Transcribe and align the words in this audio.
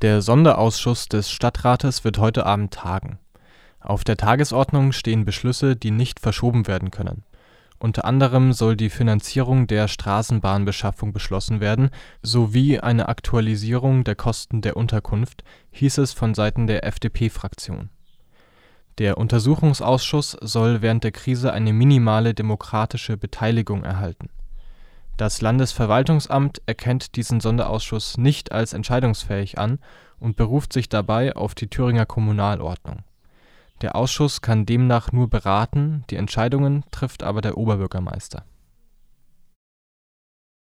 Der 0.00 0.22
Sonderausschuss 0.22 1.08
des 1.08 1.28
Stadtrates 1.28 2.04
wird 2.04 2.18
heute 2.18 2.46
Abend 2.46 2.72
tagen. 2.72 3.18
Auf 3.80 4.04
der 4.04 4.16
Tagesordnung 4.16 4.92
stehen 4.92 5.24
Beschlüsse, 5.24 5.74
die 5.74 5.90
nicht 5.90 6.20
verschoben 6.20 6.68
werden 6.68 6.92
können. 6.92 7.24
Unter 7.80 8.04
anderem 8.04 8.52
soll 8.52 8.76
die 8.76 8.90
Finanzierung 8.90 9.66
der 9.66 9.88
Straßenbahnbeschaffung 9.88 11.12
beschlossen 11.12 11.60
werden, 11.60 11.90
sowie 12.22 12.78
eine 12.78 13.08
Aktualisierung 13.08 14.04
der 14.04 14.14
Kosten 14.14 14.62
der 14.62 14.76
Unterkunft, 14.76 15.42
hieß 15.72 15.98
es 15.98 16.12
von 16.12 16.32
Seiten 16.32 16.68
der 16.68 16.84
FDP-Fraktion. 16.84 17.90
Der 18.98 19.18
Untersuchungsausschuss 19.18 20.36
soll 20.40 20.80
während 20.80 21.02
der 21.02 21.12
Krise 21.12 21.52
eine 21.52 21.72
minimale 21.72 22.34
demokratische 22.34 23.16
Beteiligung 23.16 23.82
erhalten. 23.82 24.28
Das 25.18 25.40
Landesverwaltungsamt 25.40 26.62
erkennt 26.66 27.16
diesen 27.16 27.40
Sonderausschuss 27.40 28.18
nicht 28.18 28.52
als 28.52 28.72
entscheidungsfähig 28.72 29.58
an 29.58 29.80
und 30.20 30.36
beruft 30.36 30.72
sich 30.72 30.88
dabei 30.88 31.34
auf 31.34 31.56
die 31.56 31.66
Thüringer 31.66 32.06
Kommunalordnung. 32.06 33.00
Der 33.82 33.96
Ausschuss 33.96 34.42
kann 34.42 34.64
demnach 34.64 35.10
nur 35.10 35.28
beraten, 35.28 36.04
die 36.08 36.14
Entscheidungen 36.14 36.84
trifft 36.92 37.24
aber 37.24 37.40
der 37.40 37.58
Oberbürgermeister 37.58 38.44